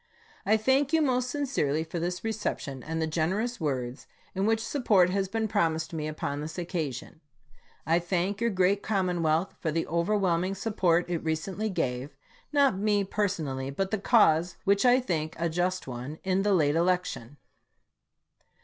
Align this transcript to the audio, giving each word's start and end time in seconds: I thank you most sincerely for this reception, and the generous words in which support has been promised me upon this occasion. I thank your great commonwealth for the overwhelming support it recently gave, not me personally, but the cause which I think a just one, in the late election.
I 0.47 0.57
thank 0.57 0.93
you 0.93 1.01
most 1.03 1.29
sincerely 1.29 1.83
for 1.83 1.99
this 1.99 2.23
reception, 2.23 2.81
and 2.81 2.99
the 2.99 3.05
generous 3.05 3.59
words 3.61 4.07
in 4.33 4.47
which 4.47 4.65
support 4.65 5.11
has 5.11 5.27
been 5.27 5.47
promised 5.47 5.93
me 5.93 6.07
upon 6.07 6.41
this 6.41 6.57
occasion. 6.57 7.21
I 7.85 7.99
thank 7.99 8.41
your 8.41 8.49
great 8.49 8.81
commonwealth 8.81 9.53
for 9.59 9.69
the 9.71 9.85
overwhelming 9.85 10.55
support 10.55 11.07
it 11.07 11.23
recently 11.23 11.69
gave, 11.69 12.15
not 12.51 12.79
me 12.79 13.03
personally, 13.03 13.69
but 13.69 13.91
the 13.91 13.99
cause 13.99 14.57
which 14.63 14.87
I 14.87 14.99
think 14.99 15.35
a 15.37 15.49
just 15.49 15.85
one, 15.85 16.17
in 16.23 16.41
the 16.41 16.55
late 16.55 16.75
election. 16.75 17.37